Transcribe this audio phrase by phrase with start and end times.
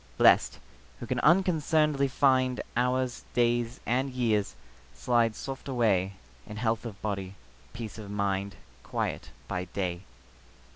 [0.17, 0.57] Blest,
[0.99, 4.55] who can unconcern'dly find Hours, days, and years,
[4.95, 6.13] slide soft away
[6.47, 7.35] In health of body,
[7.73, 10.01] peace of mind, Quiet by day.